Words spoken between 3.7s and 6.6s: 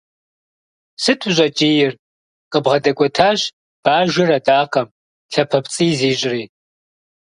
бажэр адакъэм, лъапэпцӏий зищӏри.